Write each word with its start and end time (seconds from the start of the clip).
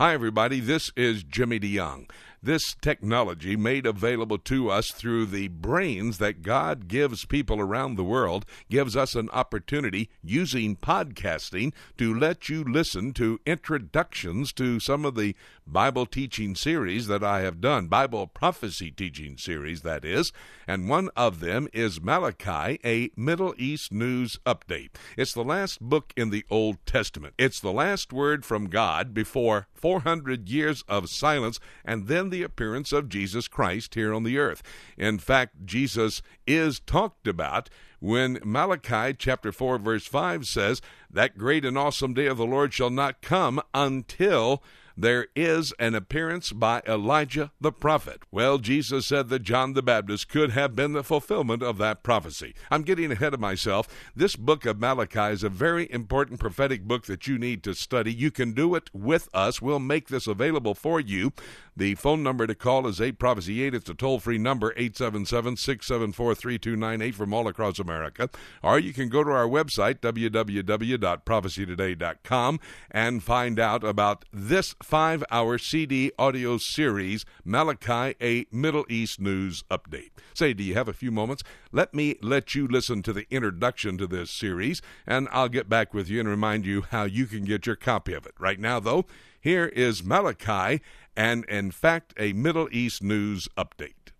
Hi, 0.00 0.14
everybody. 0.14 0.60
This 0.60 0.92
is 0.96 1.24
Jimmy 1.24 1.58
DeYoung. 1.58 2.08
This 2.42 2.76
technology 2.80 3.56
made 3.56 3.84
available 3.84 4.38
to 4.38 4.70
us 4.70 4.92
through 4.92 5.26
the 5.26 5.48
brains 5.48 6.18
that 6.18 6.42
God 6.42 6.86
gives 6.86 7.24
people 7.24 7.60
around 7.60 7.96
the 7.96 8.04
world 8.04 8.46
gives 8.70 8.96
us 8.96 9.16
an 9.16 9.28
opportunity 9.30 10.08
using 10.22 10.76
podcasting 10.76 11.72
to 11.96 12.14
let 12.16 12.48
you 12.48 12.62
listen 12.62 13.12
to 13.14 13.40
introductions 13.44 14.52
to 14.52 14.78
some 14.78 15.04
of 15.04 15.16
the 15.16 15.34
Bible 15.66 16.06
teaching 16.06 16.54
series 16.54 17.08
that 17.08 17.22
I 17.22 17.40
have 17.40 17.60
done, 17.60 17.88
Bible 17.88 18.26
prophecy 18.26 18.90
teaching 18.90 19.36
series, 19.36 19.82
that 19.82 20.04
is, 20.04 20.32
and 20.66 20.88
one 20.88 21.10
of 21.16 21.40
them 21.40 21.68
is 21.72 22.00
Malachi, 22.00 22.80
a 22.84 23.10
Middle 23.16 23.54
East 23.58 23.92
news 23.92 24.38
update. 24.46 24.90
It's 25.16 25.34
the 25.34 25.44
last 25.44 25.80
book 25.80 26.14
in 26.16 26.30
the 26.30 26.46
Old 26.48 26.78
Testament. 26.86 27.34
It's 27.36 27.60
the 27.60 27.72
last 27.72 28.12
word 28.12 28.46
from 28.46 28.68
God 28.68 29.12
before 29.12 29.66
400 29.74 30.48
years 30.48 30.84
of 30.88 31.10
silence 31.10 31.60
and 31.84 32.06
then 32.06 32.27
the 32.30 32.42
appearance 32.42 32.92
of 32.92 33.08
Jesus 33.08 33.48
Christ 33.48 33.94
here 33.94 34.14
on 34.14 34.22
the 34.22 34.38
earth. 34.38 34.62
In 34.96 35.18
fact, 35.18 35.64
Jesus 35.64 36.22
is 36.46 36.80
talked 36.80 37.26
about 37.26 37.68
when 38.00 38.38
Malachi 38.44 39.14
chapter 39.18 39.52
4 39.52 39.78
verse 39.78 40.06
5 40.06 40.46
says, 40.46 40.80
That 41.10 41.38
great 41.38 41.64
and 41.64 41.76
awesome 41.76 42.14
day 42.14 42.26
of 42.26 42.36
the 42.36 42.46
Lord 42.46 42.72
shall 42.72 42.90
not 42.90 43.22
come 43.22 43.60
until 43.74 44.62
there 45.00 45.28
is 45.36 45.72
an 45.78 45.94
appearance 45.94 46.50
by 46.50 46.82
Elijah 46.84 47.52
the 47.60 47.70
prophet. 47.70 48.22
Well, 48.32 48.58
Jesus 48.58 49.06
said 49.06 49.28
that 49.28 49.44
John 49.44 49.74
the 49.74 49.82
Baptist 49.82 50.28
could 50.28 50.50
have 50.50 50.74
been 50.74 50.92
the 50.92 51.04
fulfillment 51.04 51.62
of 51.62 51.78
that 51.78 52.02
prophecy. 52.02 52.52
I'm 52.68 52.82
getting 52.82 53.12
ahead 53.12 53.32
of 53.32 53.38
myself. 53.38 53.86
This 54.16 54.34
book 54.34 54.66
of 54.66 54.80
Malachi 54.80 55.32
is 55.32 55.44
a 55.44 55.48
very 55.48 55.88
important 55.92 56.40
prophetic 56.40 56.82
book 56.82 57.06
that 57.06 57.28
you 57.28 57.38
need 57.38 57.62
to 57.62 57.74
study. 57.74 58.12
You 58.12 58.32
can 58.32 58.54
do 58.54 58.74
it 58.74 58.90
with 58.92 59.28
us. 59.32 59.62
We'll 59.62 59.78
make 59.78 60.08
this 60.08 60.26
available 60.26 60.74
for 60.74 60.98
you. 60.98 61.32
The 61.78 61.94
phone 61.94 62.22
number 62.24 62.46
to 62.48 62.56
call 62.56 62.88
is 62.88 63.00
8 63.00 63.20
Prophecy 63.20 63.62
8. 63.62 63.72
It's 63.72 63.88
a 63.88 63.94
toll 63.94 64.18
free 64.18 64.36
number, 64.36 64.72
877 64.76 65.56
674 65.56 66.34
3298 66.34 67.14
from 67.14 67.32
all 67.32 67.46
across 67.46 67.78
America. 67.78 68.28
Or 68.64 68.80
you 68.80 68.92
can 68.92 69.08
go 69.08 69.22
to 69.22 69.30
our 69.30 69.46
website, 69.46 70.00
www.prophecytoday.com, 70.00 72.60
and 72.90 73.22
find 73.22 73.60
out 73.60 73.84
about 73.84 74.24
this 74.32 74.74
five 74.88 75.22
hour 75.30 75.58
CD 75.58 76.10
audio 76.18 76.56
series, 76.56 77.26
Malachi, 77.44 78.16
a 78.22 78.46
Middle 78.50 78.86
East 78.88 79.20
News 79.20 79.62
Update. 79.70 80.12
Say, 80.32 80.54
do 80.54 80.62
you 80.62 80.72
have 80.72 80.88
a 80.88 80.94
few 80.94 81.10
moments? 81.10 81.42
Let 81.70 81.92
me 81.92 82.16
let 82.22 82.54
you 82.54 82.66
listen 82.66 83.02
to 83.02 83.12
the 83.12 83.26
introduction 83.30 83.98
to 83.98 84.06
this 84.06 84.30
series, 84.30 84.80
and 85.06 85.28
I'll 85.30 85.50
get 85.50 85.68
back 85.68 85.92
with 85.92 86.08
you 86.08 86.20
and 86.20 86.28
remind 86.28 86.64
you 86.64 86.86
how 86.90 87.04
you 87.04 87.26
can 87.26 87.44
get 87.44 87.66
your 87.66 87.76
copy 87.76 88.14
of 88.14 88.24
it. 88.24 88.32
Right 88.38 88.58
now, 88.58 88.80
though, 88.80 89.04
here 89.38 89.66
is 89.66 90.02
Malachi 90.02 90.82
and, 91.14 91.44
in 91.44 91.70
fact, 91.70 92.14
a 92.18 92.32
Middle 92.32 92.70
East 92.72 93.02
News 93.02 93.46
Update. 93.58 94.12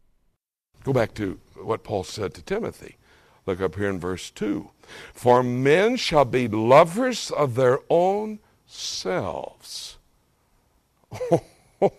Go 0.84 0.92
back 0.92 1.14
to 1.14 1.40
what 1.56 1.82
Paul 1.82 2.04
said 2.04 2.34
to 2.34 2.42
Timothy. 2.42 2.98
Look 3.46 3.62
up 3.62 3.76
here 3.76 3.88
in 3.88 3.98
verse 3.98 4.30
2. 4.30 4.68
For 5.14 5.42
men 5.42 5.96
shall 5.96 6.26
be 6.26 6.46
lovers 6.46 7.30
of 7.30 7.54
their 7.54 7.78
own 7.88 8.40
selves 8.66 9.97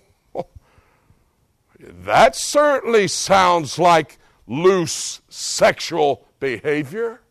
that 1.80 2.36
certainly 2.36 3.08
sounds 3.08 3.80
like 3.80 4.18
loose 4.48 5.22
sexual 5.30 6.26
behavior. 6.40 7.22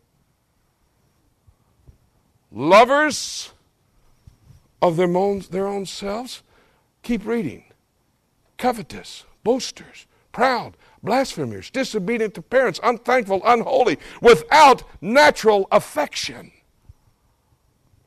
Lovers 2.51 3.51
of 4.81 4.95
their 4.97 5.15
own, 5.15 5.43
their 5.51 5.67
own 5.67 5.85
selves. 5.85 6.41
Keep 7.03 7.25
reading. 7.25 7.63
Covetous, 8.57 9.25
boasters, 9.43 10.05
proud, 10.31 10.75
blasphemers, 11.01 11.69
disobedient 11.69 12.33
to 12.33 12.41
parents, 12.41 12.79
unthankful, 12.83 13.41
unholy, 13.45 13.97
without 14.21 14.83
natural 15.01 15.67
affection. 15.71 16.51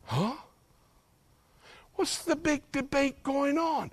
Huh? 0.05 0.35
What's 2.03 2.25
the 2.25 2.35
big 2.35 2.63
debate 2.73 3.23
going 3.23 3.57
on? 3.57 3.93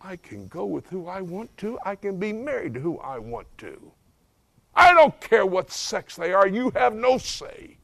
I 0.00 0.16
can 0.16 0.48
go 0.48 0.64
with 0.64 0.88
who 0.88 1.06
I 1.06 1.20
want 1.20 1.54
to. 1.58 1.78
I 1.84 1.96
can 1.96 2.18
be 2.18 2.32
married 2.32 2.72
to 2.72 2.80
who 2.80 2.98
I 3.00 3.18
want 3.18 3.46
to. 3.58 3.92
I 4.74 4.94
don't 4.94 5.20
care 5.20 5.44
what 5.44 5.70
sex 5.70 6.16
they 6.16 6.32
are. 6.32 6.48
You 6.48 6.70
have 6.70 6.94
no 6.94 7.18
say. 7.18 7.76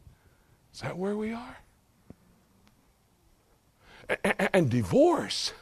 Is 0.72 0.80
that 0.80 0.96
where 0.96 1.18
we 1.18 1.34
are? 1.34 1.58
And 4.54 4.70
divorce. 4.70 5.52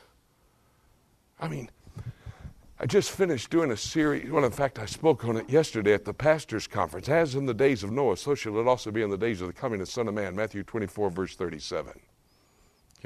I 1.41 1.49
mean, 1.49 1.69
I 2.79 2.87
just 2.87 3.11
finished 3.11 3.51
doing 3.51 3.73
a 3.73 3.77
series. 3.77 4.31
Well, 4.31 4.45
in 4.45 4.53
fact, 4.53 4.79
I 4.79 4.87
spoke 4.87 5.25
on 5.25 5.37
it 5.37 5.51
yesterday 5.51 5.95
at 5.95 6.05
the 6.05 6.15
pastor's 6.15 6.69
conference. 6.69 7.09
As 7.09 7.35
in 7.35 7.45
the 7.45 7.55
days 7.55 7.83
of 7.83 7.91
Noah, 7.91 8.17
so 8.17 8.37
shall 8.37 8.57
it 8.61 8.69
also 8.69 8.93
be 8.93 9.03
in 9.03 9.11
the 9.11 9.19
days 9.19 9.41
of 9.41 9.49
the 9.49 9.53
coming 9.53 9.81
of 9.81 9.89
the 9.89 9.93
Son 9.93 10.07
of 10.07 10.15
Man. 10.15 10.37
Matthew 10.37 10.63
24, 10.63 11.11
verse 11.11 11.35
37. 11.35 12.01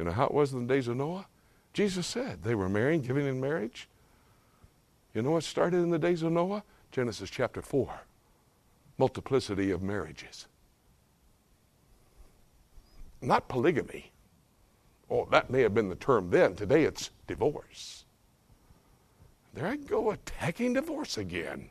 You 0.00 0.04
know 0.04 0.12
how 0.12 0.24
it 0.24 0.32
was 0.32 0.54
in 0.54 0.66
the 0.66 0.74
days 0.74 0.88
of 0.88 0.96
Noah? 0.96 1.26
Jesus 1.74 2.06
said 2.06 2.42
they 2.42 2.54
were 2.54 2.70
marrying, 2.70 3.02
giving 3.02 3.26
in 3.26 3.38
marriage. 3.38 3.86
You 5.12 5.20
know 5.20 5.32
what 5.32 5.44
started 5.44 5.76
in 5.76 5.90
the 5.90 5.98
days 5.98 6.22
of 6.22 6.32
Noah? 6.32 6.62
Genesis 6.90 7.28
chapter 7.28 7.60
4. 7.60 8.00
Multiplicity 8.96 9.70
of 9.70 9.82
marriages. 9.82 10.46
Not 13.20 13.46
polygamy. 13.46 14.10
Oh, 15.10 15.28
that 15.30 15.50
may 15.50 15.60
have 15.60 15.74
been 15.74 15.90
the 15.90 15.96
term 15.96 16.30
then. 16.30 16.54
Today 16.54 16.84
it's 16.84 17.10
divorce. 17.26 18.06
There 19.52 19.66
I 19.66 19.76
go 19.76 20.12
attacking 20.12 20.72
divorce 20.72 21.18
again. 21.18 21.68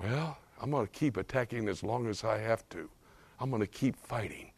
Well, 0.00 0.38
I'm 0.60 0.72
going 0.72 0.88
to 0.88 0.92
keep 0.92 1.16
attacking 1.16 1.68
as 1.68 1.84
long 1.84 2.08
as 2.08 2.24
I 2.24 2.38
have 2.38 2.68
to. 2.70 2.90
I'm 3.38 3.50
going 3.50 3.62
to 3.62 3.68
keep 3.68 3.94
fighting. 3.94 4.51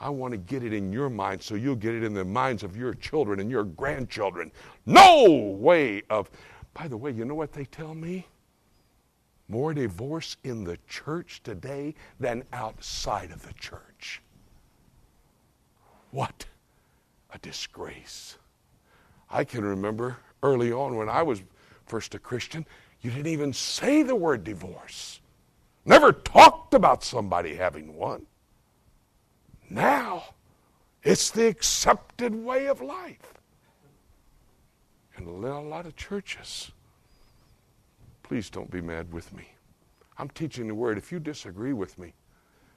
I 0.00 0.10
want 0.10 0.32
to 0.32 0.38
get 0.38 0.62
it 0.62 0.72
in 0.72 0.92
your 0.92 1.10
mind 1.10 1.42
so 1.42 1.54
you'll 1.54 1.74
get 1.74 1.94
it 1.94 2.04
in 2.04 2.14
the 2.14 2.24
minds 2.24 2.62
of 2.62 2.76
your 2.76 2.94
children 2.94 3.40
and 3.40 3.50
your 3.50 3.64
grandchildren. 3.64 4.52
No 4.86 5.24
way 5.58 6.02
of. 6.08 6.30
By 6.74 6.86
the 6.86 6.96
way, 6.96 7.10
you 7.10 7.24
know 7.24 7.34
what 7.34 7.52
they 7.52 7.64
tell 7.64 7.94
me? 7.94 8.26
More 9.48 9.74
divorce 9.74 10.36
in 10.44 10.62
the 10.62 10.78
church 10.88 11.42
today 11.42 11.94
than 12.20 12.44
outside 12.52 13.30
of 13.32 13.44
the 13.44 13.54
church. 13.54 14.22
What 16.10 16.44
a 17.32 17.38
disgrace. 17.38 18.36
I 19.30 19.44
can 19.44 19.64
remember 19.64 20.18
early 20.42 20.72
on 20.72 20.96
when 20.96 21.08
I 21.08 21.22
was 21.22 21.42
first 21.86 22.14
a 22.14 22.18
Christian, 22.18 22.66
you 23.00 23.10
didn't 23.10 23.32
even 23.32 23.52
say 23.52 24.02
the 24.02 24.14
word 24.14 24.44
divorce. 24.44 25.20
Never 25.84 26.12
talked 26.12 26.74
about 26.74 27.02
somebody 27.02 27.54
having 27.54 27.94
one. 27.94 28.26
Now, 29.70 30.24
it's 31.02 31.30
the 31.30 31.46
accepted 31.46 32.34
way 32.34 32.66
of 32.66 32.80
life. 32.80 33.34
And 35.16 35.26
a 35.26 35.30
lot 35.30 35.86
of 35.86 35.96
churches. 35.96 36.70
Please 38.22 38.50
don't 38.50 38.70
be 38.70 38.80
mad 38.80 39.12
with 39.12 39.32
me. 39.34 39.48
I'm 40.18 40.28
teaching 40.30 40.68
the 40.68 40.74
word. 40.74 40.98
If 40.98 41.12
you 41.12 41.18
disagree 41.18 41.72
with 41.72 41.98
me, 41.98 42.12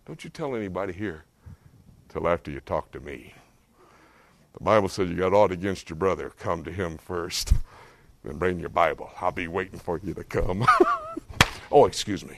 don't 0.05 0.23
you 0.23 0.29
tell 0.29 0.55
anybody 0.55 0.93
here 0.93 1.25
till 2.09 2.27
after 2.27 2.51
you 2.51 2.59
talk 2.59 2.91
to 2.91 2.99
me. 2.99 3.33
The 4.53 4.63
Bible 4.63 4.89
says 4.89 5.09
you 5.09 5.15
got 5.15 5.33
aught 5.33 5.51
against 5.51 5.89
your 5.89 5.97
brother, 5.97 6.31
come 6.37 6.63
to 6.63 6.71
him 6.71 6.97
first. 6.97 7.53
Then 8.23 8.37
bring 8.37 8.59
your 8.59 8.69
Bible. 8.69 9.09
I'll 9.19 9.31
be 9.31 9.47
waiting 9.47 9.79
for 9.79 9.99
you 10.03 10.13
to 10.13 10.23
come. 10.23 10.63
oh, 11.71 11.85
excuse 11.85 12.23
me. 12.23 12.37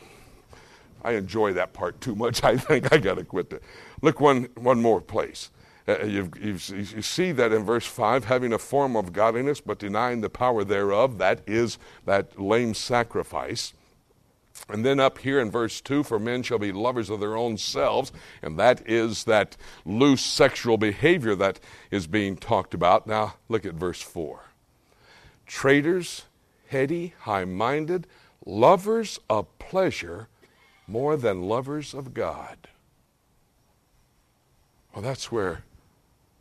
I 1.03 1.13
enjoy 1.13 1.53
that 1.53 1.73
part 1.73 2.01
too 2.01 2.15
much. 2.15 2.43
I 2.43 2.57
think 2.57 2.93
I 2.93 2.97
got 2.97 3.15
to 3.15 3.23
quit 3.23 3.49
that. 3.49 3.63
Look 4.01 4.19
one, 4.19 4.49
one 4.55 4.81
more 4.81 5.01
place. 5.01 5.51
Uh, 5.87 5.97
uh 6.01 6.05
you 6.05 6.31
you 6.39 6.57
see 6.57 7.31
that 7.31 7.51
in 7.51 7.63
verse 7.63 7.85
5, 7.85 8.25
having 8.25 8.53
a 8.53 8.59
form 8.59 8.95
of 8.95 9.13
godliness 9.13 9.61
but 9.61 9.79
denying 9.79 10.21
the 10.21 10.29
power 10.29 10.63
thereof, 10.63 11.17
that 11.17 11.41
is 11.45 11.77
that 12.05 12.39
lame 12.39 12.73
sacrifice. 12.73 13.73
And 14.69 14.85
then 14.85 14.99
up 14.99 15.17
here 15.17 15.39
in 15.39 15.51
verse 15.51 15.81
2, 15.81 16.03
for 16.03 16.19
men 16.19 16.43
shall 16.43 16.59
be 16.59 16.71
lovers 16.71 17.09
of 17.09 17.19
their 17.19 17.35
own 17.35 17.57
selves, 17.57 18.11
and 18.41 18.57
that 18.59 18.87
is 18.87 19.25
that 19.25 19.57
loose 19.83 20.21
sexual 20.21 20.77
behavior 20.77 21.35
that 21.35 21.59
is 21.91 22.07
being 22.07 22.37
talked 22.37 22.73
about. 22.73 23.07
Now 23.07 23.35
look 23.49 23.65
at 23.65 23.73
verse 23.73 24.01
4. 24.01 24.41
Traitors, 25.45 26.23
heady, 26.67 27.13
high 27.21 27.45
minded, 27.45 28.07
lovers 28.45 29.19
of 29.29 29.47
pleasure 29.59 30.27
more 30.87 31.15
than 31.17 31.43
lovers 31.43 31.93
of 31.93 32.13
God. 32.13 32.57
Well, 34.93 35.01
that's 35.01 35.31
where 35.31 35.63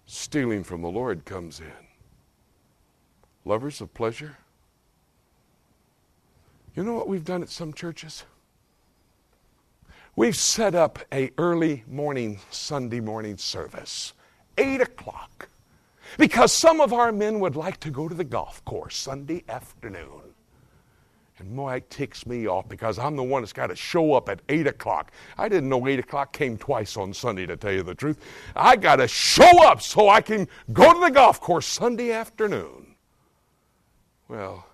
stealing 0.06 0.64
from 0.64 0.82
the 0.82 0.90
Lord 0.90 1.24
comes 1.24 1.60
in. 1.60 1.72
Lovers 3.44 3.80
of 3.80 3.94
pleasure. 3.94 4.36
You 6.74 6.84
know 6.84 6.94
what 6.94 7.08
we've 7.08 7.24
done 7.24 7.42
at 7.42 7.50
some 7.50 7.72
churches? 7.72 8.24
We've 10.14 10.36
set 10.36 10.74
up 10.74 10.98
a 11.12 11.30
early 11.38 11.84
morning 11.88 12.40
Sunday 12.50 13.00
morning 13.00 13.38
service, 13.38 14.12
eight 14.58 14.80
o'clock, 14.80 15.48
Because 16.18 16.52
some 16.52 16.80
of 16.80 16.92
our 16.92 17.12
men 17.12 17.40
would 17.40 17.56
like 17.56 17.80
to 17.80 17.90
go 17.90 18.08
to 18.08 18.14
the 18.14 18.24
golf 18.24 18.64
course 18.64 18.96
Sunday 18.96 19.44
afternoon. 19.48 20.31
And 21.42 21.58
it 21.58 21.90
ticks 21.90 22.24
me 22.24 22.46
off 22.46 22.68
because 22.68 23.00
I'm 23.00 23.16
the 23.16 23.22
one 23.22 23.42
that's 23.42 23.52
got 23.52 23.66
to 23.66 23.76
show 23.76 24.14
up 24.14 24.28
at 24.28 24.40
8 24.48 24.68
o'clock. 24.68 25.10
I 25.36 25.48
didn't 25.48 25.68
know 25.68 25.88
8 25.88 25.98
o'clock 25.98 26.32
came 26.32 26.56
twice 26.56 26.96
on 26.96 27.12
Sunday, 27.12 27.46
to 27.46 27.56
tell 27.56 27.72
you 27.72 27.82
the 27.82 27.96
truth. 27.96 28.20
I 28.54 28.76
got 28.76 28.96
to 28.96 29.08
show 29.08 29.64
up 29.64 29.82
so 29.82 30.08
I 30.08 30.20
can 30.20 30.46
go 30.72 30.92
to 30.92 31.00
the 31.00 31.10
golf 31.10 31.40
course 31.40 31.66
Sunday 31.66 32.12
afternoon. 32.12 32.94
Well, 34.28 34.64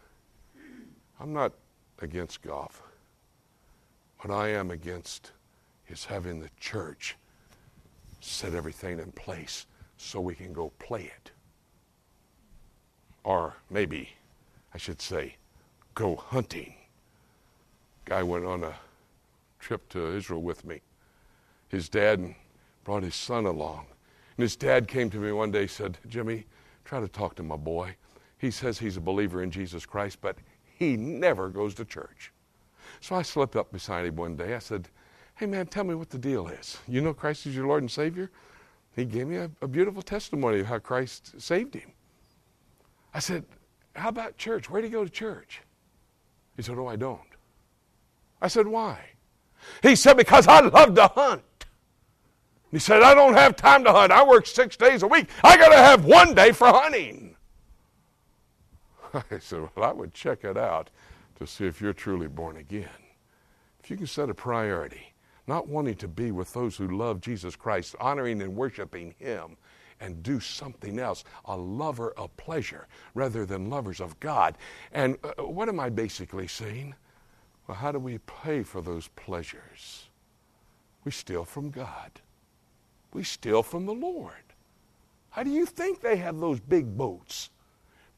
I'm 1.19 1.33
not 1.33 1.53
against 2.01 2.43
golf. 2.43 2.83
What 4.21 4.35
I 4.35 4.49
am 4.49 4.71
against 4.71 5.33
is 5.89 6.05
having 6.05 6.39
the 6.39 6.51
church 6.61 7.17
set 8.21 8.55
everything 8.55 8.99
in 8.99 9.11
place 9.13 9.67
so 9.97 10.21
we 10.21 10.35
can 10.35 10.53
go 10.53 10.71
play 10.79 11.05
it. 11.05 11.31
Or 13.25 13.55
maybe 13.71 14.11
I 14.75 14.79
should 14.79 15.01
say, 15.01 15.37
go 15.99 16.15
hunting. 16.15 16.73
Guy 18.05 18.23
went 18.23 18.45
on 18.45 18.63
a 18.63 18.73
trip 19.59 19.89
to 19.89 20.15
Israel 20.15 20.41
with 20.41 20.65
me. 20.65 20.81
His 21.71 21.89
dad 21.89 22.37
brought 22.85 23.03
his 23.03 23.17
son 23.17 23.47
along. 23.47 23.87
And 24.37 24.43
his 24.43 24.55
dad 24.55 24.87
came 24.87 25.11
to 25.11 25.17
me 25.17 25.33
one 25.33 25.51
day 25.51 25.63
and 25.63 25.71
said, 25.71 25.99
Jimmy, 26.07 26.47
try 26.85 27.01
to 27.01 27.09
talk 27.09 27.35
to 27.35 27.43
my 27.43 27.57
boy. 27.57 27.97
He 28.39 28.53
says 28.53 28.79
he's 28.79 28.97
a 28.97 29.01
believer 29.01 29.43
in 29.43 29.51
Jesus 29.51 29.85
Christ, 29.85 30.19
but 30.21 30.37
he 30.63 30.97
never 30.97 31.49
goes 31.49 31.75
to 31.75 31.85
church. 31.85 32.33
So 33.01 33.17
I 33.17 33.23
slipped 33.23 33.57
up 33.57 33.73
beside 33.73 34.07
him 34.07 34.15
one 34.15 34.37
day. 34.37 34.55
I 34.55 34.61
said, 34.61 34.89
Hey, 35.35 35.47
man, 35.47 35.67
tell 35.67 35.83
me 35.83 35.97
what 35.97 36.11
the 36.11 36.19
deal 36.19 36.47
is. 36.47 36.79
You 36.87 37.01
know 37.01 37.13
Christ 37.13 37.45
is 37.47 37.57
your 37.57 37.67
Lord 37.67 37.83
and 37.83 37.91
Savior? 37.91 38.31
He 38.95 39.05
gave 39.05 39.27
me 39.27 39.37
a, 39.37 39.51
a 39.63 39.67
beautiful 39.67 40.03
testimony 40.03 40.61
of 40.61 40.67
how 40.67 40.79
Christ 40.79 41.41
saved 41.41 41.75
him. 41.75 41.91
I 43.13 43.19
said, 43.19 43.45
How 43.97 44.11
about 44.11 44.37
church? 44.37 44.71
Where 44.71 44.81
do 44.81 44.87
you 44.87 44.93
go 44.93 45.05
to 45.05 45.11
church? 45.11 45.63
He 46.59 46.65
said, 46.65 46.77
Oh, 46.77 46.89
I 46.89 46.97
don't. 46.97 47.21
I 48.43 48.49
said, 48.49 48.67
Why? 48.67 48.99
He 49.81 49.95
said, 49.95 50.17
Because 50.17 50.49
I 50.49 50.59
love 50.59 50.97
to 50.97 51.07
hunt. 51.07 51.43
He 52.73 52.81
said, 52.81 53.01
I 53.01 53.15
don't 53.15 53.35
have 53.35 53.55
time 53.55 53.85
to 53.85 53.93
hunt. 53.93 54.11
I 54.11 54.27
work 54.27 54.45
six 54.45 54.77
days 54.77 55.05
a 55.05 55.07
week. 55.07 55.29
I 55.45 55.57
got 55.57 55.69
to 55.69 55.77
have 55.77 56.05
one 56.05 56.35
day 56.35 56.51
for 56.51 56.67
hunting. 56.67 57.37
I 59.15 59.39
said, 59.39 59.69
Well, 59.77 59.89
I 59.89 59.93
would 59.93 60.13
check 60.13 60.43
it 60.43 60.57
out 60.59 60.91
to 61.39 61.47
see 61.47 61.65
if 61.65 61.81
you're 61.81 61.93
truly 61.93 62.27
born 62.27 62.57
again. 62.57 62.89
If 63.81 63.89
you 63.89 63.97
can 63.97 64.09
set 64.09 64.29
a 64.29 64.35
priority, 64.35 65.15
not 65.47 65.69
wanting 65.69 65.95
to 65.95 66.09
be 66.09 66.33
with 66.33 66.53
those 66.55 66.77
who 66.77 66.89
love 66.89 67.21
Jesus 67.21 67.55
Christ, 67.55 67.95
honoring 68.01 68.43
and 68.43 68.57
worshiping 68.57 69.15
Him, 69.21 69.57
and 70.01 70.23
do 70.23 70.41
something 70.41 70.99
else, 70.99 71.25
a 71.45 71.57
lover 71.57 72.13
of 72.13 72.37
pleasure 72.37 72.87
rather 73.15 73.45
than 73.45 73.71
lovers 73.71 74.01
of 74.01 74.19
God. 74.21 74.57
And 74.93 75.17
uh, 75.25 75.43
what 75.43 75.69
am 75.69 75.81
I 75.81 75.89
basically 75.89 76.49
saying? 76.49 76.95
Well, 77.67 77.77
how 77.77 77.93
do 77.93 77.99
we 77.99 78.19
pay 78.19 78.63
for 78.63 78.81
those 78.81 79.09
pleasures? 79.09 80.09
We 81.05 81.13
steal 81.13 81.45
from 81.45 81.71
God, 81.71 82.21
we 83.13 83.23
steal 83.23 83.63
from 83.63 83.87
the 83.87 83.95
Lord. 83.95 84.33
How 85.31 85.43
do 85.43 85.51
you 85.51 85.67
think 85.67 86.01
they 86.01 86.17
have 86.17 86.39
those 86.41 86.59
big 86.59 86.97
boats? 86.97 87.51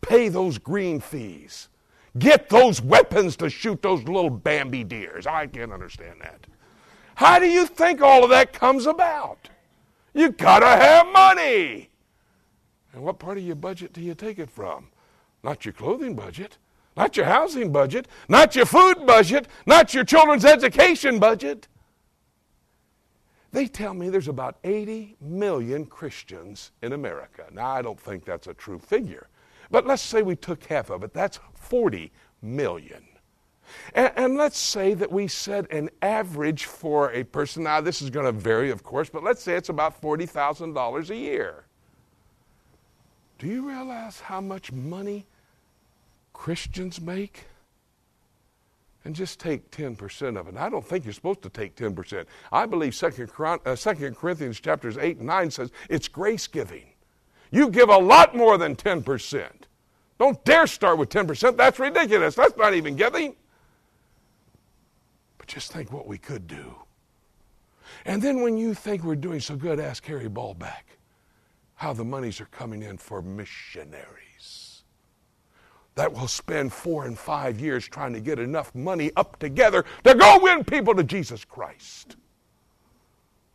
Pay 0.00 0.28
those 0.28 0.58
green 0.58 1.00
fees. 1.00 1.68
Get 2.18 2.48
those 2.48 2.80
weapons 2.80 3.36
to 3.36 3.50
shoot 3.50 3.82
those 3.82 4.02
little 4.04 4.30
Bambi 4.30 4.84
deers. 4.84 5.26
I 5.26 5.46
can't 5.46 5.72
understand 5.72 6.20
that. 6.22 6.46
How 7.14 7.38
do 7.38 7.46
you 7.46 7.66
think 7.66 8.00
all 8.00 8.24
of 8.24 8.30
that 8.30 8.52
comes 8.52 8.86
about? 8.86 9.48
You 10.14 10.30
gotta 10.30 10.66
have 10.66 11.06
money. 11.12 11.90
And 12.92 13.02
what 13.02 13.18
part 13.18 13.38
of 13.38 13.44
your 13.44 13.56
budget 13.56 13.92
do 13.92 14.00
you 14.00 14.14
take 14.14 14.38
it 14.38 14.50
from? 14.50 14.88
Not 15.42 15.64
your 15.64 15.72
clothing 15.72 16.14
budget, 16.14 16.58
not 16.96 17.16
your 17.16 17.26
housing 17.26 17.70
budget, 17.72 18.08
not 18.28 18.54
your 18.54 18.66
food 18.66 19.06
budget, 19.06 19.46
not 19.66 19.94
your 19.94 20.04
children's 20.04 20.44
education 20.44 21.18
budget. 21.18 21.68
They 23.52 23.66
tell 23.66 23.94
me 23.94 24.10
there's 24.10 24.28
about 24.28 24.58
80 24.64 25.16
million 25.20 25.86
Christians 25.86 26.72
in 26.82 26.92
America. 26.92 27.46
Now, 27.52 27.68
I 27.68 27.82
don't 27.82 27.98
think 27.98 28.24
that's 28.24 28.46
a 28.46 28.54
true 28.54 28.78
figure, 28.78 29.28
but 29.70 29.86
let's 29.86 30.02
say 30.02 30.22
we 30.22 30.36
took 30.36 30.64
half 30.64 30.90
of 30.90 31.02
it. 31.02 31.12
That's 31.12 31.40
40 31.54 32.12
million. 32.42 33.04
And, 33.94 34.12
and, 34.16 34.36
let's 34.36 34.58
say 34.58 34.94
that 34.94 35.10
we 35.10 35.28
set 35.28 35.70
an 35.72 35.90
average 36.02 36.64
for 36.64 37.12
a 37.12 37.24
person. 37.24 37.64
Now, 37.64 37.80
this 37.80 38.02
is 38.02 38.10
going 38.10 38.26
to 38.26 38.32
vary, 38.32 38.70
of 38.70 38.82
course, 38.82 39.10
but 39.10 39.22
let's 39.22 39.42
say 39.42 39.54
it's 39.54 39.68
about 39.68 40.00
$40,000 40.00 41.10
a 41.10 41.16
year. 41.16 41.64
Do 43.38 43.46
you 43.46 43.66
realize 43.66 44.20
how 44.20 44.40
much 44.40 44.70
money 44.70 45.26
Christians 46.32 47.00
make? 47.00 47.44
And 49.04 49.14
just 49.14 49.40
take 49.40 49.70
10% 49.70 50.38
of 50.38 50.46
it. 50.46 50.56
I 50.58 50.68
don't 50.68 50.86
think 50.86 51.04
you're 51.04 51.14
supposed 51.14 51.40
to 51.42 51.48
take 51.48 51.74
10%. 51.74 52.26
I 52.52 52.66
believe 52.66 52.94
2 52.94 53.28
uh, 53.34 54.10
Corinthians 54.14 54.60
chapters 54.60 54.98
8 54.98 55.16
and 55.18 55.26
9 55.26 55.50
says 55.50 55.70
it's 55.88 56.06
grace 56.06 56.46
giving. 56.46 56.84
You 57.50 57.70
give 57.70 57.88
a 57.88 57.96
lot 57.96 58.36
more 58.36 58.58
than 58.58 58.76
10%. 58.76 59.48
Don't 60.18 60.44
dare 60.44 60.66
start 60.66 60.98
with 60.98 61.08
10%. 61.08 61.56
That's 61.56 61.78
ridiculous. 61.78 62.34
That's 62.34 62.56
not 62.58 62.74
even 62.74 62.94
giving. 62.94 63.36
Just 65.50 65.72
think 65.72 65.92
what 65.92 66.06
we 66.06 66.16
could 66.16 66.46
do. 66.46 66.76
And 68.04 68.22
then 68.22 68.40
when 68.40 68.56
you 68.56 68.72
think 68.72 69.02
we're 69.02 69.16
doing 69.16 69.40
so 69.40 69.56
good, 69.56 69.80
ask 69.80 70.06
Harry 70.06 70.28
Ballback 70.28 70.84
how 71.74 71.92
the 71.92 72.04
monies 72.04 72.40
are 72.40 72.46
coming 72.46 72.84
in 72.84 72.96
for 72.96 73.20
missionaries 73.20 74.84
that 75.96 76.12
will 76.12 76.28
spend 76.28 76.72
four 76.72 77.04
and 77.04 77.18
five 77.18 77.58
years 77.58 77.88
trying 77.88 78.12
to 78.12 78.20
get 78.20 78.38
enough 78.38 78.72
money 78.76 79.10
up 79.16 79.40
together 79.40 79.84
to 80.04 80.14
go 80.14 80.38
win 80.40 80.62
people 80.62 80.94
to 80.94 81.02
Jesus 81.02 81.44
Christ. 81.44 82.14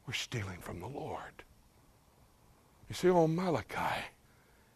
We're 0.06 0.14
stealing 0.16 0.60
from 0.60 0.82
the 0.82 0.88
Lord. 0.88 1.44
You 2.90 2.96
see, 2.96 3.10
old 3.10 3.32
Malachi 3.32 4.04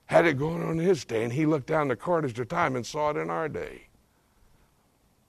had 0.06 0.26
it 0.26 0.38
going 0.38 0.64
on 0.64 0.80
in 0.80 0.86
his 0.86 1.04
day, 1.04 1.26
and 1.26 1.34
he 1.34 1.46
looked 1.46 1.68
down 1.68 1.90
the 1.90 1.98
corridors 1.98 2.40
of 2.40 2.48
time 2.48 2.78
and 2.78 2.86
saw 2.86 3.10
it 3.10 3.18
in 3.18 3.30
our 3.30 3.50
day. 3.50 3.88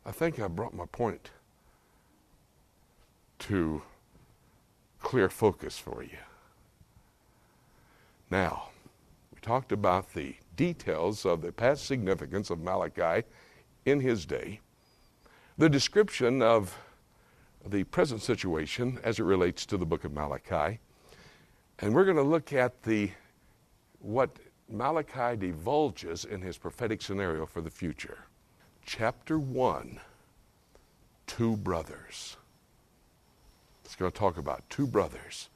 I 0.06 0.12
think 0.12 0.38
I 0.38 0.46
brought 0.46 0.72
my 0.72 0.87
point 0.87 1.31
to 3.40 3.82
clear 5.00 5.28
focus 5.28 5.78
for 5.78 6.02
you. 6.02 6.19
Now, 8.31 8.69
we 9.34 9.40
talked 9.40 9.72
about 9.72 10.14
the 10.14 10.37
details 10.56 11.26
of 11.26 11.42
the 11.42 11.52
past 11.52 11.87
significance 11.87 12.50
of 12.50 12.60
Malachi 12.60 13.26
in 13.85 14.00
his 14.00 14.25
day, 14.26 14.61
the 15.59 15.68
description 15.68 16.42
of 16.42 16.76
the 17.66 17.85
present 17.85 18.23
situation 18.23 18.99
as 19.02 19.18
it 19.18 19.25
relates 19.25 19.66
to 19.66 19.76
the 19.76 19.87
book 19.87 20.04
of 20.04 20.12
Malachi, 20.12 20.78
and 21.80 21.94
we're 21.94 22.04
going 22.04 22.16
to 22.16 22.23
look 22.23 22.52
at 22.52 22.82
the 22.82 23.11
what 24.00 24.37
Malachi 24.68 25.37
divulges 25.37 26.25
in 26.25 26.40
his 26.40 26.56
prophetic 26.56 27.02
scenario 27.02 27.44
for 27.44 27.61
the 27.61 27.70
future. 27.70 28.18
Chapter 28.85 29.38
1 29.38 30.00
Two 31.26 31.56
Brothers. 31.56 32.37
It's 33.90 33.97
going 33.97 34.12
to 34.12 34.16
talk 34.16 34.38
about 34.38 34.62
two 34.70 34.87
brothers 34.87 35.49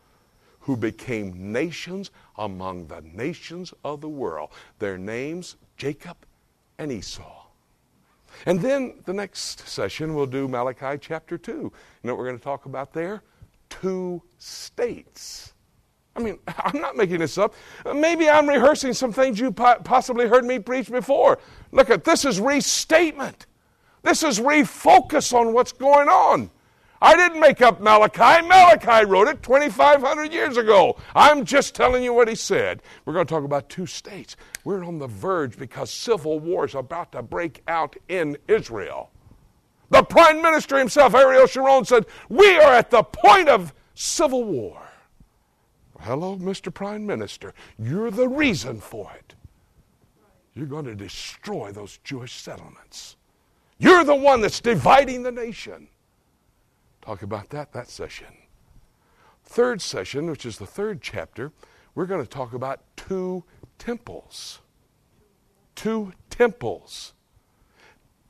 who 0.59 0.77
became 0.77 1.53
nations 1.53 2.11
among 2.37 2.89
the 2.89 3.01
nations 3.01 3.73
of 3.85 4.01
the 4.01 4.09
world. 4.09 4.51
Their 4.81 4.99
names, 4.99 5.55
Jacob 5.77 6.17
and 6.77 6.91
Esau. 6.91 7.45
And 8.45 8.61
then 8.61 8.95
the 9.05 9.13
next 9.13 9.69
session 9.69 10.17
we'll 10.17 10.27
do 10.27 10.49
Malachi 10.49 10.99
chapter 11.01 11.39
2. 11.39 11.53
You 11.53 11.73
know 12.03 12.13
what 12.13 12.19
we're 12.19 12.27
going 12.27 12.39
to 12.39 12.43
talk 12.43 12.67
about 12.67 12.93
there? 12.93 13.23
Two 13.71 14.21
states. 14.39 15.55
I 16.17 16.19
mean, 16.19 16.41
I'm 16.59 16.81
not 16.81 16.97
making 16.97 17.21
this 17.21 17.39
up. 17.39 17.55
Maybe 17.87 18.29
I'm 18.29 18.49
rehearsing 18.49 18.95
some 18.95 19.13
things 19.13 19.39
you 19.39 19.53
possibly 19.53 20.27
heard 20.27 20.45
me 20.45 20.59
preach 20.59 20.91
before. 20.91 21.39
Look 21.71 21.89
at 21.89 22.03
this 22.03 22.25
is 22.25 22.41
restatement. 22.41 23.47
This 24.03 24.25
is 24.25 24.41
refocus 24.41 25.33
on 25.33 25.53
what's 25.53 25.71
going 25.71 26.09
on. 26.09 26.51
I 27.05 27.17
didn't 27.17 27.39
make 27.39 27.61
up 27.61 27.83
Malachi. 27.83 28.47
Malachi 28.47 29.05
wrote 29.05 29.29
it 29.29 29.43
2,500 29.43 30.33
years 30.33 30.57
ago. 30.57 30.97
I'm 31.15 31.45
just 31.45 31.75
telling 31.75 32.03
you 32.03 32.15
what 32.15 32.29
he 32.29 32.35
said. 32.35 32.81
We're 33.05 33.13
going 33.13 33.27
to 33.27 33.31
talk 33.31 33.45
about 33.45 33.69
two 33.69 33.85
states. 33.85 34.37
We're 34.65 34.83
on 34.83 34.99
the 34.99 35.07
verge 35.07 35.59
because 35.59 35.91
civil 35.91 36.39
war 36.39 36.65
is 36.65 36.75
about 36.75 37.13
to 37.13 37.21
break 37.21 37.63
out 37.69 37.95
in 38.09 38.39
Israel. 38.49 39.11
The 39.91 40.03
prime 40.03 40.41
minister 40.41 40.79
himself, 40.79 41.15
Ariel 41.15 41.47
Sharon, 41.47 41.85
said, 41.85 42.07
We 42.31 42.57
are 42.57 42.73
at 42.73 42.91
the 42.91 43.03
point 43.03 43.51
of 43.51 43.75
civil 43.95 44.43
war. 44.43 44.81
Hello, 46.01 46.39
Mr. 46.39 46.73
Prime 46.73 47.05
Minister. 47.05 47.53
You're 47.79 48.13
the 48.13 48.31
reason 48.31 48.81
for 48.81 49.13
it. 49.15 49.35
You're 50.55 50.65
going 50.65 50.87
to 50.87 50.95
destroy 50.95 51.71
those 51.71 51.99
Jewish 52.03 52.33
settlements. 52.41 53.17
You're 53.77 54.05
the 54.05 54.15
one 54.15 54.41
that's 54.41 54.61
dividing 54.61 55.23
the 55.23 55.33
nation. 55.33 55.89
Talk 57.05 57.23
about 57.23 57.51
that 57.51 57.73
that 57.73 57.91
session. 57.91 58.29
Third 59.45 59.83
session, 59.83 60.31
which 60.31 60.47
is 60.47 60.57
the 60.57 60.67
third 60.67 61.03
chapter, 61.03 61.53
we're 61.95 62.07
going 62.07 62.23
to 62.23 62.29
talk 62.29 62.55
about 62.55 62.81
two 62.97 63.45
temples. 63.79 64.61
Two 65.75 66.15
temples. 66.31 67.13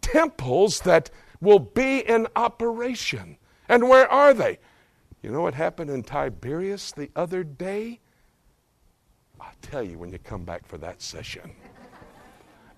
Temples 0.00 0.80
that 0.80 1.10
will 1.40 1.60
be 1.60 2.00
in 2.00 2.26
operation. 2.34 3.38
And 3.68 3.88
where 3.88 4.10
are 4.10 4.34
they? 4.34 4.58
You 5.22 5.30
know 5.30 5.40
what 5.40 5.54
happened 5.54 5.88
in 5.88 6.02
Tiberias 6.02 6.90
the 6.92 7.10
other 7.14 7.44
day? 7.44 8.00
I'll 9.40 9.54
tell 9.62 9.84
you 9.84 9.98
when 9.98 10.10
you 10.10 10.18
come 10.18 10.44
back 10.44 10.66
for 10.66 10.78
that 10.78 11.00
session. 11.00 11.52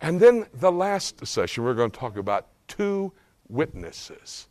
And 0.02 0.20
then 0.20 0.46
the 0.52 0.70
last 0.70 1.26
session, 1.26 1.64
we're 1.64 1.72
going 1.72 1.90
to 1.90 1.98
talk 1.98 2.18
about 2.18 2.48
two 2.68 3.14
witnesses. 3.48 4.48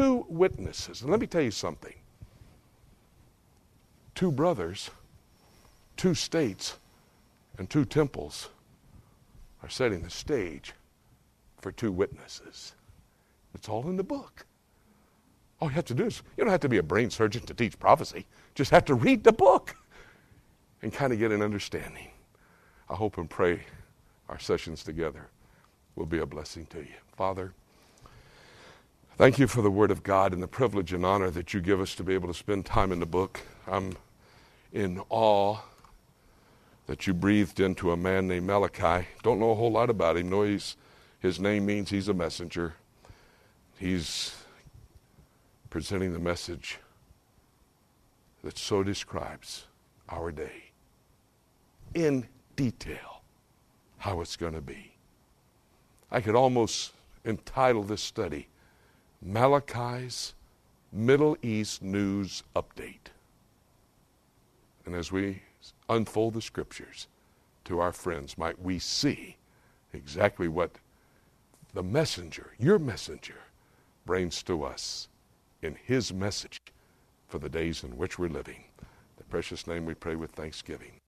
Two 0.00 0.24
witnesses. 0.30 1.02
And 1.02 1.10
let 1.10 1.20
me 1.20 1.26
tell 1.26 1.42
you 1.42 1.50
something 1.50 1.92
two 4.14 4.32
brothers, 4.32 4.88
two 5.98 6.14
states, 6.14 6.78
and 7.58 7.68
two 7.68 7.84
temples 7.84 8.48
are 9.62 9.68
setting 9.68 10.02
the 10.02 10.08
stage 10.08 10.72
for 11.60 11.70
two 11.70 11.92
witnesses. 11.92 12.72
It's 13.54 13.68
all 13.68 13.90
in 13.90 13.96
the 13.96 14.02
book. 14.02 14.46
All 15.60 15.68
you 15.68 15.74
have 15.74 15.84
to 15.84 15.94
do 15.94 16.06
is, 16.06 16.22
you 16.34 16.44
don't 16.44 16.50
have 16.50 16.60
to 16.60 16.68
be 16.70 16.78
a 16.78 16.82
brain 16.82 17.10
surgeon 17.10 17.42
to 17.42 17.52
teach 17.52 17.78
prophecy. 17.78 18.24
Just 18.54 18.70
have 18.70 18.86
to 18.86 18.94
read 18.94 19.22
the 19.22 19.32
book 19.32 19.76
and 20.80 20.94
kind 20.94 21.12
of 21.12 21.18
get 21.18 21.30
an 21.30 21.42
understanding. 21.42 22.08
I 22.88 22.94
hope 22.94 23.18
and 23.18 23.28
pray 23.28 23.64
our 24.30 24.38
sessions 24.38 24.82
together 24.82 25.28
will 25.94 26.06
be 26.06 26.20
a 26.20 26.26
blessing 26.26 26.64
to 26.70 26.78
you. 26.78 26.96
Father, 27.18 27.52
thank 29.20 29.38
you 29.38 29.46
for 29.46 29.60
the 29.60 29.70
Word 29.70 29.90
of 29.90 30.02
God 30.02 30.32
and 30.32 30.42
the 30.42 30.48
privilege 30.48 30.94
and 30.94 31.04
honor 31.04 31.28
that 31.28 31.52
you 31.52 31.60
give 31.60 31.78
us 31.78 31.94
to 31.96 32.02
be 32.02 32.14
able 32.14 32.28
to 32.28 32.32
spend 32.32 32.64
time 32.64 32.90
in 32.90 33.00
the 33.00 33.06
book. 33.06 33.42
I'm 33.66 33.94
in 34.72 35.02
awe 35.10 35.58
that 36.86 37.06
you 37.06 37.12
breathed 37.12 37.60
into 37.60 37.92
a 37.92 37.98
man 37.98 38.28
named 38.28 38.46
Malachi. 38.46 39.08
Don't 39.22 39.38
know 39.38 39.50
a 39.50 39.54
whole 39.54 39.72
lot 39.72 39.90
about 39.90 40.16
him. 40.16 40.30
Know 40.30 40.44
he's, 40.44 40.74
his 41.18 41.38
name 41.38 41.66
means 41.66 41.90
he's 41.90 42.08
a 42.08 42.14
messenger. 42.14 42.76
He's 43.76 44.34
presenting 45.68 46.14
the 46.14 46.18
message 46.18 46.78
that 48.42 48.56
so 48.56 48.82
describes 48.82 49.66
our 50.08 50.32
day 50.32 50.70
in 51.92 52.26
detail 52.56 53.20
how 53.98 54.22
it's 54.22 54.36
going 54.36 54.54
to 54.54 54.62
be. 54.62 54.94
I 56.10 56.22
could 56.22 56.34
almost 56.34 56.94
entitle 57.26 57.82
this 57.82 58.00
study 58.00 58.48
Malachi's 59.22 60.34
Middle 60.92 61.36
East 61.42 61.82
News 61.82 62.42
Update. 62.56 63.12
And 64.86 64.94
as 64.94 65.12
we 65.12 65.42
unfold 65.88 66.34
the 66.34 66.40
scriptures 66.40 67.06
to 67.64 67.80
our 67.80 67.92
friends, 67.92 68.38
might 68.38 68.60
we 68.60 68.78
see 68.78 69.36
exactly 69.92 70.48
what 70.48 70.72
the 71.74 71.82
messenger, 71.82 72.54
your 72.58 72.78
messenger, 72.78 73.42
brings 74.06 74.42
to 74.44 74.64
us 74.64 75.08
in 75.62 75.76
his 75.84 76.12
message 76.12 76.58
for 77.28 77.38
the 77.38 77.48
days 77.48 77.84
in 77.84 77.96
which 77.98 78.18
we're 78.18 78.28
living. 78.28 78.64
The 79.18 79.24
precious 79.24 79.66
name 79.66 79.84
we 79.84 79.94
pray 79.94 80.16
with 80.16 80.32
thanksgiving. 80.32 80.99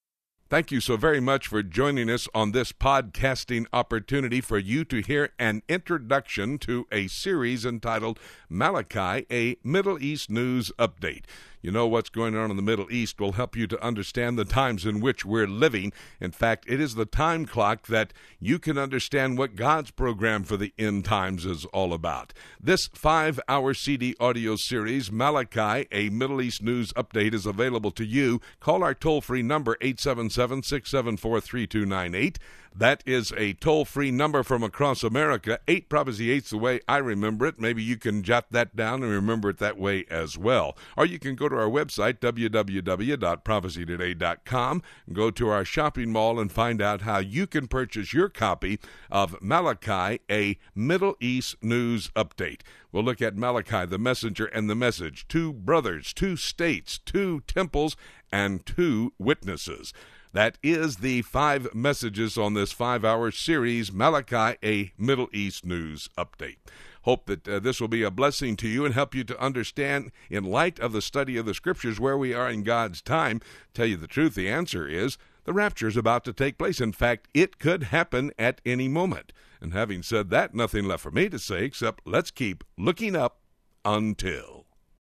Thank 0.53 0.71
you 0.71 0.81
so 0.81 0.99
very 0.99 1.19
much 1.19 1.49
for 1.49 1.63
joining 1.63 2.11
us 2.11 2.29
on 2.35 2.53
this 2.53 2.73
podcasting 2.73 3.65
opportunity 3.73 4.43
for 4.43 4.59
you 4.59 4.85
to 4.85 5.01
hear 5.01 5.31
an 5.39 5.63
introduction 5.67 6.59
to 6.59 6.87
a 6.93 7.07
series 7.07 7.65
entitled 7.65 8.21
Malachi, 8.51 9.25
a 9.31 9.57
Middle 9.65 10.03
East 10.03 10.29
News 10.29 10.71
Update. 10.79 11.23
You 11.63 11.71
know 11.71 11.87
what's 11.87 12.11
going 12.11 12.37
on 12.37 12.51
in 12.51 12.57
the 12.57 12.63
Middle 12.63 12.91
East 12.91 13.21
will 13.21 13.33
help 13.33 13.55
you 13.55 13.69
to 13.69 13.81
understand 13.85 14.37
the 14.37 14.45
times 14.45 14.85
in 14.85 14.99
which 14.99 15.25
we're 15.25 15.47
living. 15.47 15.93
In 16.21 16.33
fact, 16.33 16.65
it 16.69 16.81
is 16.81 16.97
the 16.97 17.07
time 17.07 17.47
clock 17.47 17.87
that 17.87 18.13
you 18.41 18.59
can 18.59 18.77
understand 18.77 19.39
what 19.39 19.55
God's 19.55 19.93
program 19.93 20.43
for 20.43 20.57
the 20.57 20.75
end 20.77 21.05
times 21.05 21.47
is 21.47 21.65
all 21.67 21.93
about. 21.93 22.33
This 22.61 22.89
five 22.93 23.39
hour 23.49 23.75
CD 23.75 24.17
audio 24.19 24.57
series, 24.57 25.13
Malachi, 25.13 25.87
a 25.93 26.11
Middle 26.11 26.43
East 26.43 26.65
News 26.65 26.93
Update, 26.95 27.33
is 27.33 27.47
available 27.47 27.93
to 27.93 28.05
you. 28.05 28.41
Call 28.59 28.83
our 28.83 28.95
toll 28.95 29.21
free 29.21 29.43
number, 29.43 29.77
877 29.81 30.65
674 30.65 31.41
3298. 31.41 32.41
That 32.75 33.03
is 33.05 33.35
a 33.37 33.53
toll 33.55 33.85
free 33.85 34.11
number 34.11 34.43
from 34.43 34.63
across 34.63 35.03
America. 35.03 35.59
8 35.69 35.91
Prophecy 35.91 36.29
8's 36.41 36.49
the 36.51 36.59
way 36.59 36.81
I 36.89 36.97
remember 36.99 37.47
it. 37.47 37.61
Maybe 37.61 37.83
you 37.83 37.99
can 37.99 38.23
jot 38.23 38.51
that 38.53 38.75
down 38.75 39.03
and 39.03 39.13
remember 39.13 39.51
it 39.51 39.59
that 39.59 39.77
way 39.79 40.07
as 40.11 40.39
well. 40.39 40.75
Or 40.97 41.05
you 41.05 41.19
can 41.19 41.35
go 41.35 41.51
to 41.51 41.57
our 41.57 41.69
website, 41.69 42.21
www.prophecytoday.com, 42.21 44.83
go 45.13 45.31
to 45.31 45.49
our 45.49 45.65
shopping 45.65 46.11
mall 46.11 46.41
and 46.41 46.51
find 46.51 46.81
out 46.81 47.03
how 47.03 47.19
you 47.19 47.47
can 47.47 47.69
purchase 47.69 48.15
your 48.15 48.31
copy 48.31 48.81
of 49.11 49.37
Malachi, 49.43 50.21
a 50.31 50.57
Middle 50.75 51.17
East 51.21 51.57
News 51.63 52.09
Update. 52.17 52.63
We'll 52.91 53.05
look 53.05 53.21
at 53.23 53.37
Malachi, 53.37 53.87
the 53.87 53.99
messenger, 53.99 54.47
and 54.47 54.71
the 54.71 54.75
message 54.75 55.29
two 55.29 55.53
brothers, 55.53 56.13
two 56.13 56.37
states, 56.37 56.99
two 56.99 57.41
temples, 57.47 57.97
and 58.31 58.65
two 58.65 59.13
witnesses. 59.19 59.93
That 60.33 60.57
is 60.63 60.97
the 60.97 61.21
five 61.23 61.75
messages 61.75 62.39
on 62.39 62.55
this 62.55 62.73
five 62.73 63.05
hour 63.05 63.31
series, 63.31 63.93
Malachi, 63.93 64.57
a 64.65 64.93
Middle 64.97 65.29
East 65.31 65.67
News 65.67 66.09
Update. 66.17 66.57
Hope 67.03 67.27
that 67.27 67.47
uh, 67.47 67.59
this 67.59 67.83
will 67.83 67.89
be 67.89 68.03
a 68.03 68.11
blessing 68.11 68.57
to 68.57 68.69
you 68.69 68.87
and 68.87 68.95
help 68.95 69.15
you 69.15 69.25
to 69.25 69.39
understand, 69.39 70.11
in 70.31 70.45
light 70.45 70.81
of 70.81 70.93
the 70.93 71.03
study 71.03 71.37
of 71.37 71.45
the 71.45 71.53
Scriptures, 71.53 72.01
where 72.01 72.17
we 72.17 72.33
are 72.33 72.49
in 72.49 72.63
God's 72.63 73.03
time. 73.03 73.43
Tell 73.75 73.85
you 73.85 73.99
the 73.99 74.07
truth, 74.07 74.35
the 74.35 74.49
answer 74.49 74.89
is 74.89 75.19
the 75.45 75.53
rapture 75.53 75.89
is 75.89 75.99
about 75.99 76.25
to 76.25 76.33
take 76.33 76.57
place. 76.57 76.81
In 76.81 76.93
fact, 76.93 77.29
it 77.35 77.59
could 77.59 77.85
happen 77.85 78.33
at 78.39 78.63
any 78.65 78.89
moment. 78.89 79.35
And 79.61 79.75
having 79.75 80.03
said 80.03 80.31
that, 80.31 80.55
nothing 80.55 80.87
left 80.87 81.03
for 81.03 81.11
me 81.11 81.29
to 81.29 81.39
say 81.39 81.65
except 81.65 82.07
let's 82.07 82.31
keep 82.31 82.65
looking 82.79 83.15
up 83.15 83.41
until. 83.85 84.62